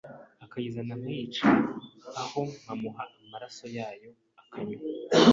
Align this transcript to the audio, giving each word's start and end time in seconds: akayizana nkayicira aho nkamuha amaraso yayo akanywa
akayizana 0.43 0.93
nkayicira 1.01 1.53
aho 2.21 2.39
nkamuha 2.59 3.03
amaraso 3.23 3.63
yayo 3.77 4.09
akanywa 4.41 4.79